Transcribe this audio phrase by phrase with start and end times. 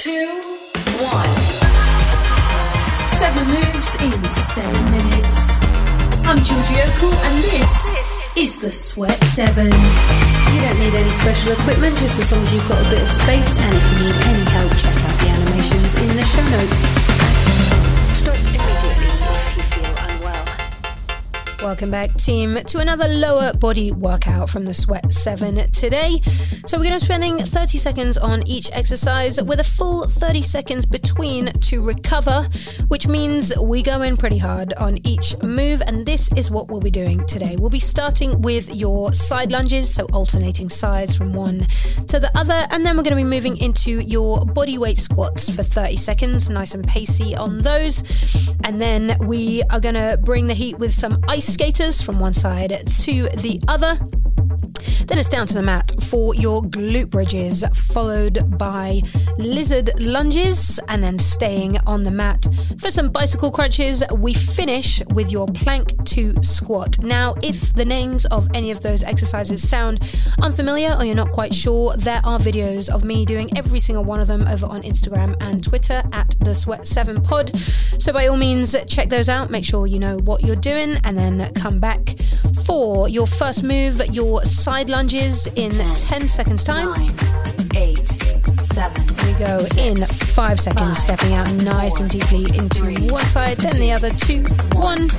[0.00, 0.32] two,
[1.04, 1.28] one.
[3.20, 5.60] Seven moves in seven minutes.
[6.24, 7.92] I'm Georgie Okell, and this
[8.34, 9.66] is the Sweat Seven.
[9.66, 13.10] You don't need any special equipment, just as long as you've got a bit of
[13.10, 13.62] space.
[13.62, 17.79] And if you need any help, check out the animations in the show notes.
[21.62, 26.18] Welcome back, team, to another lower body workout from the Sweat 7 today.
[26.64, 30.40] So, we're going to be spending 30 seconds on each exercise with a full 30
[30.40, 32.48] seconds between to recover,
[32.88, 35.82] which means we go in pretty hard on each move.
[35.86, 37.56] And this is what we'll be doing today.
[37.58, 41.58] We'll be starting with your side lunges, so alternating sides from one
[42.08, 42.66] to the other.
[42.70, 46.48] And then we're going to be moving into your body weight squats for 30 seconds,
[46.48, 48.02] nice and pacey on those.
[48.64, 52.32] And then we are going to bring the heat with some ice skaters from one
[52.32, 53.98] side to the other.
[55.06, 59.02] Then it's down to the mat for your glute bridges, followed by
[59.38, 62.46] lizard lunges, and then staying on the mat
[62.78, 64.02] for some bicycle crunches.
[64.12, 66.98] We finish with your plank to squat.
[67.00, 70.00] Now, if the names of any of those exercises sound
[70.42, 74.20] unfamiliar or you're not quite sure, there are videos of me doing every single one
[74.20, 77.56] of them over on Instagram and Twitter at the Sweat7 Pod.
[78.00, 79.50] So, by all means, check those out.
[79.50, 82.16] Make sure you know what you're doing, and then come back
[82.70, 86.92] for your first move, your side lunges in 10 seconds time.
[86.92, 87.10] Nine,
[87.74, 88.08] eight,
[88.60, 89.04] seven.
[89.26, 89.96] We go in
[90.36, 94.10] five seconds, stepping out nice and deeply into one side, then the other.
[94.10, 94.44] Two,
[94.78, 95.10] one.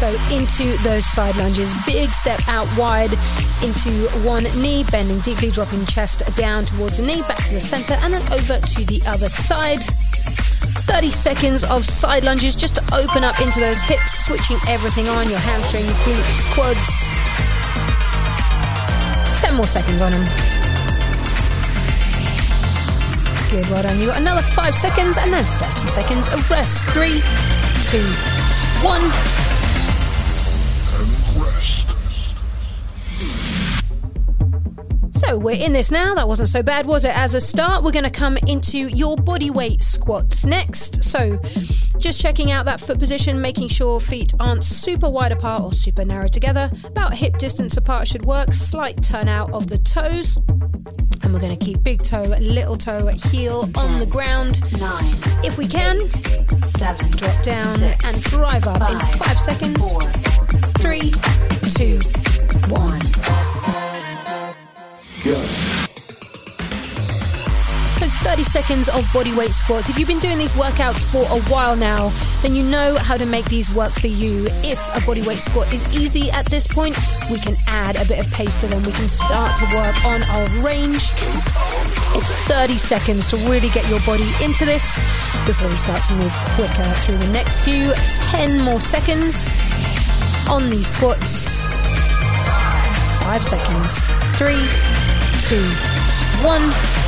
[0.00, 3.12] So into those side lunges, big step out wide
[3.62, 3.90] into
[4.26, 8.14] one knee, bending deeply, dropping chest down towards the knee, back to the center, and
[8.14, 9.80] then over to the other side.
[11.00, 15.30] 30 seconds of side lunges just to open up into those hips, switching everything on
[15.30, 17.08] your hamstrings, glutes, quads.
[19.40, 20.24] 10 more seconds on them.
[23.48, 23.98] Good, well done.
[23.98, 26.84] You got another 5 seconds and then 30 seconds of rest.
[26.92, 27.22] Three,
[27.88, 28.04] two,
[28.84, 29.00] one.
[35.30, 36.16] So we're in this now.
[36.16, 37.16] That wasn't so bad, was it?
[37.16, 41.04] As a start, we're going to come into your body weight squats next.
[41.04, 41.38] So
[41.98, 46.04] just checking out that foot position, making sure feet aren't super wide apart or super
[46.04, 46.68] narrow together.
[46.82, 48.52] About hip distance apart should work.
[48.52, 50.36] Slight turn out of the toes.
[51.22, 54.60] And we're going to keep big toe, little toe, heel on the ground.
[54.80, 55.14] Nine,
[55.44, 56.00] If we can,
[56.64, 57.08] seven.
[57.12, 59.78] drop down six, and drive up in five, five seconds.
[59.78, 60.00] Four,
[68.50, 69.88] seconds of body weight squats.
[69.88, 72.08] If you've been doing these workouts for a while now,
[72.42, 74.48] then you know how to make these work for you.
[74.66, 76.98] If a body weight squat is easy at this point,
[77.30, 78.82] we can add a bit of pace to them.
[78.82, 81.12] We can start to work on our range.
[82.18, 84.96] It's 30 seconds to really get your body into this
[85.46, 87.92] before we start to move quicker through the next few
[88.34, 89.48] 10 more seconds
[90.50, 91.62] on these squats.
[93.22, 94.02] Five seconds.
[94.34, 94.66] Three,
[95.46, 95.62] two,
[96.42, 96.99] one.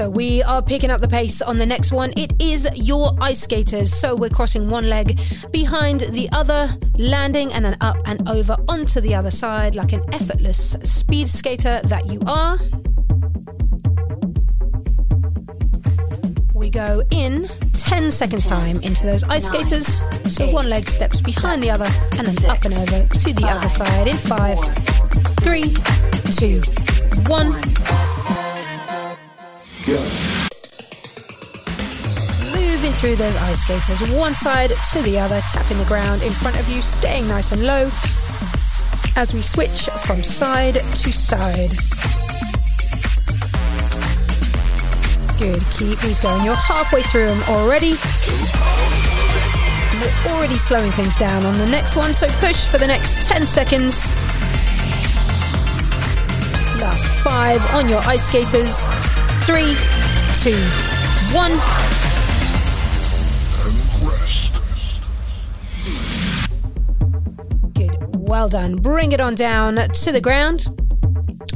[0.00, 2.10] So we are picking up the pace on the next one.
[2.16, 3.92] It is your ice skaters.
[3.92, 5.20] So we're crossing one leg
[5.52, 10.02] behind the other, landing and then up and over onto the other side like an
[10.14, 12.56] effortless speed skater that you are.
[16.54, 20.02] We go in 10 seconds time into those ice skaters.
[20.34, 23.68] So one leg steps behind the other and then up and over to the other
[23.68, 24.58] side in five,
[25.44, 25.74] three,
[26.38, 26.62] two,
[27.30, 27.60] one.
[29.98, 30.50] Move
[32.54, 36.58] moving through those ice skaters, one side to the other, tapping the ground in front
[36.58, 37.90] of you, staying nice and low
[39.16, 41.70] as we switch from side to side.
[45.38, 46.42] Good, keep these going.
[46.42, 47.96] You're halfway through them already.
[50.00, 53.44] We're already slowing things down on the next one, so push for the next 10
[53.44, 54.06] seconds.
[56.80, 58.86] Last five on your ice skaters.
[59.50, 59.74] Three,
[60.38, 60.56] two,
[61.34, 61.50] one.
[67.74, 68.76] Good, well done.
[68.76, 70.79] Bring it on down to the ground.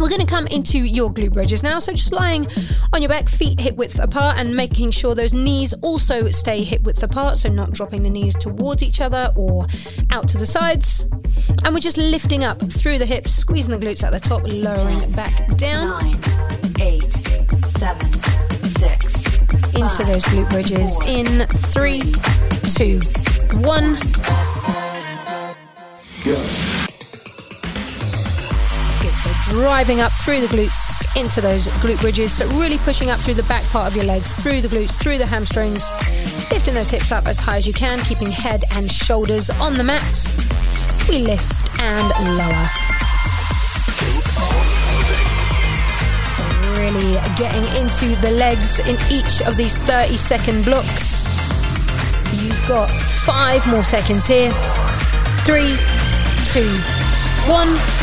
[0.00, 1.78] We're going to come into your glute bridges now.
[1.78, 2.46] So just lying
[2.92, 6.82] on your back, feet hip width apart, and making sure those knees also stay hip
[6.82, 7.36] width apart.
[7.36, 9.66] So not dropping the knees towards each other or
[10.10, 11.04] out to the sides.
[11.64, 15.00] And we're just lifting up through the hips, squeezing the glutes at the top, lowering
[15.00, 16.18] Ten, back down Nine,
[16.80, 17.12] eight,
[17.66, 18.12] seven,
[18.62, 19.14] six.
[19.74, 20.94] into five, those glute bridges.
[20.98, 22.00] four, In three,
[22.74, 23.00] two,
[23.60, 23.98] one.
[26.24, 26.79] Good.
[29.50, 32.32] Driving up through the glutes into those glute bridges.
[32.32, 35.18] So really pushing up through the back part of your legs, through the glutes, through
[35.18, 35.84] the hamstrings.
[36.52, 39.82] Lifting those hips up as high as you can, keeping head and shoulders on the
[39.82, 40.32] mat.
[41.08, 42.08] We lift and
[42.38, 42.68] lower.
[46.78, 51.26] Really getting into the legs in each of these 30 second blocks.
[52.40, 54.52] You've got five more seconds here.
[55.42, 55.74] Three,
[56.52, 56.70] two,
[57.50, 57.99] one.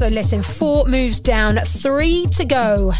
[0.00, 2.90] So listen, four moves down, three to go.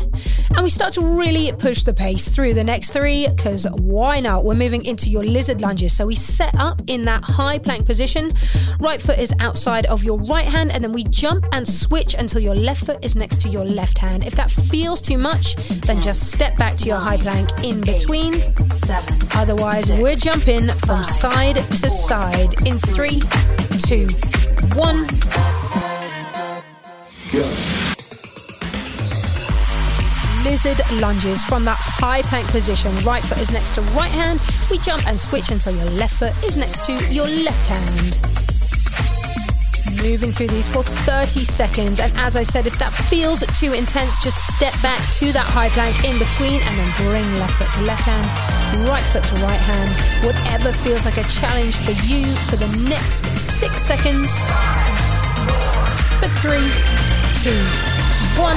[0.54, 4.44] And we start to really push the pace through the next three because why not?
[4.44, 5.96] We're moving into your lizard lunges.
[5.96, 8.34] So we set up in that high plank position.
[8.80, 12.42] Right foot is outside of your right hand, and then we jump and switch until
[12.42, 14.26] your left foot is next to your left hand.
[14.26, 18.34] If that feels too much, then just step back to your high plank in between.
[19.36, 23.22] Otherwise, we're jumping from side to side in three,
[23.86, 24.06] two,
[24.76, 25.06] one.
[30.42, 32.90] Lizard lunges from that high plank position.
[33.04, 34.40] Right foot is next to right hand.
[34.68, 38.18] We jump and switch until your left foot is next to your left hand.
[40.02, 42.00] Moving through these for 30 seconds.
[42.00, 45.68] And as I said, if that feels too intense, just step back to that high
[45.70, 48.26] plank in between and then bring left foot to left hand,
[48.88, 49.90] right foot to right hand.
[50.26, 54.34] Whatever feels like a challenge for you for the next six seconds.
[56.18, 57.50] For three, two,
[58.36, 58.54] one.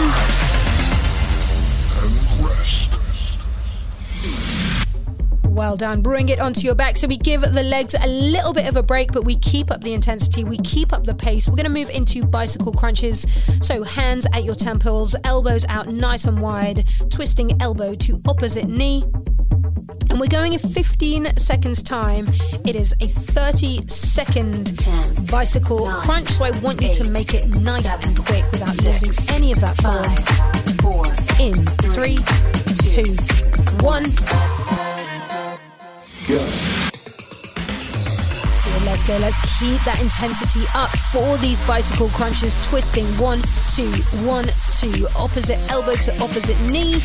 [5.54, 6.02] Well done.
[6.02, 6.98] Bring it onto your back.
[6.98, 9.80] So we give the legs a little bit of a break, but we keep up
[9.80, 10.44] the intensity.
[10.44, 11.48] We keep up the pace.
[11.48, 13.26] We're going to move into bicycle crunches.
[13.62, 19.06] So hands at your temples, elbows out nice and wide, twisting elbow to opposite knee.
[20.14, 22.28] And we're going in 15 seconds time.
[22.68, 26.30] It is a 30 second Ten, bicycle nine, crunch.
[26.30, 29.52] So I want you to make it nice seven, and quick without six, losing any
[29.52, 30.04] of that form.
[30.04, 31.04] Five, four,
[31.42, 31.56] In
[31.96, 32.18] three,
[32.94, 33.16] two,
[33.84, 34.04] one.
[36.28, 36.44] Good,
[38.86, 39.18] let's go.
[39.18, 42.54] Let's keep that intensity up for these bicycle crunches.
[42.70, 43.42] Twisting one,
[43.74, 43.90] two,
[44.28, 44.46] one,
[44.78, 45.08] two.
[45.18, 47.02] Opposite elbow to opposite knee.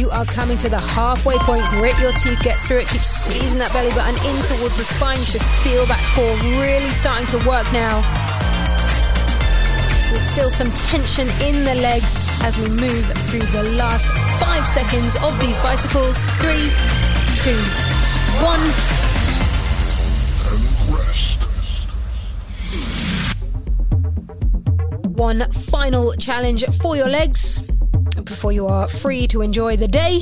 [0.00, 1.62] You are coming to the halfway point.
[1.66, 2.88] Grit your teeth, get through it.
[2.88, 5.18] Keep squeezing that belly button in towards the spine.
[5.18, 8.00] You should feel that core really starting to work now.
[10.08, 14.08] With still some tension in the legs as we move through the last
[14.40, 16.16] five seconds of these bicycles.
[16.40, 16.72] Three,
[17.44, 17.60] two,
[18.40, 18.64] one.
[25.12, 27.62] One final challenge for your legs
[28.40, 30.18] before you are free to enjoy the day.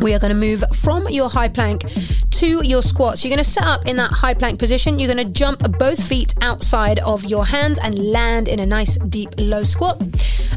[0.00, 1.82] We are going to move from your high plank
[2.30, 3.22] to your squats.
[3.22, 4.98] You're going to set up in that high plank position.
[4.98, 8.96] You're going to jump both feet outside of your hands and land in a nice
[9.10, 10.00] deep low squat.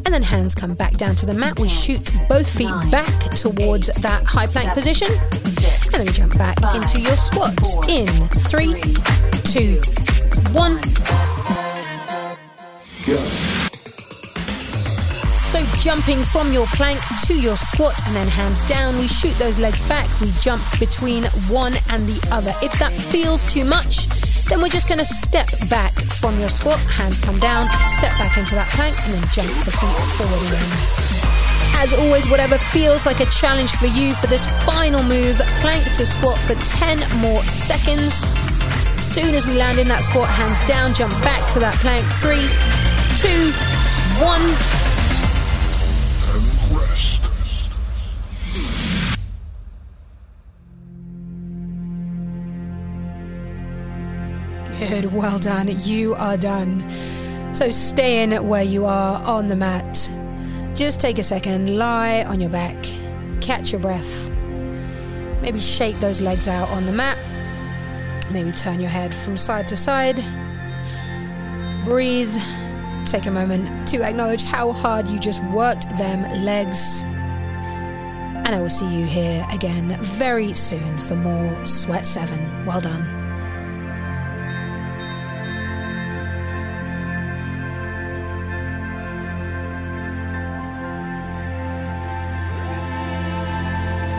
[0.05, 1.59] And then hands come back down to the mat.
[1.59, 5.07] We shoot both feet Nine, back towards eight, that high plank seven, position.
[5.43, 7.59] six, And then we jump back five, into your squat.
[7.59, 8.07] four, In
[8.47, 8.93] three, three,
[9.43, 9.81] two,
[10.53, 10.79] one.
[15.51, 19.59] So jumping from your plank to your squat and then hands down, we shoot those
[19.59, 20.07] legs back.
[20.21, 22.55] We jump between one and the other.
[22.63, 24.07] If that feels too much,
[24.47, 26.79] then we're just going to step back from your squat.
[26.79, 27.67] Hands come down,
[27.99, 30.71] step back into that plank, and then jump the feet forward again.
[31.83, 36.05] As always, whatever feels like a challenge for you for this final move, plank to
[36.05, 38.15] squat for 10 more seconds.
[38.95, 42.07] Soon as we land in that squat, hands down, jump back to that plank.
[42.23, 42.47] Three,
[43.19, 43.51] two,
[44.23, 44.80] one.
[54.81, 55.67] Good, well done.
[55.81, 56.89] You are done.
[57.53, 60.11] So stay in where you are on the mat.
[60.73, 62.83] Just take a second, lie on your back,
[63.41, 64.31] catch your breath.
[65.39, 67.15] Maybe shake those legs out on the mat.
[68.31, 70.19] Maybe turn your head from side to side.
[71.85, 72.33] Breathe.
[73.05, 77.03] Take a moment to acknowledge how hard you just worked them legs.
[77.03, 82.65] And I will see you here again very soon for more Sweat 7.
[82.65, 83.20] Well done.